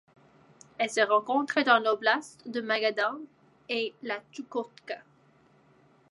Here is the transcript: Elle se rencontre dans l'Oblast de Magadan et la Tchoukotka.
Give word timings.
Elle 0.79 0.89
se 0.89 1.01
rencontre 1.01 1.61
dans 1.63 1.77
l'Oblast 1.77 2.41
de 2.49 2.59
Magadan 2.59 3.19
et 3.69 3.93
la 4.01 4.19
Tchoukotka. 4.33 4.97